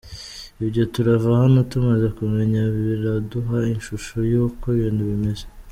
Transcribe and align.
Ibyo 0.63 0.83
turava 0.93 1.29
hano 1.41 1.59
tumaze 1.71 2.07
kumenya 2.17 2.61
biraduha 2.75 3.57
ishusho 3.75 4.15
y’uko 4.31 4.63
ibintu 4.77 5.03
bimeze. 5.11 5.45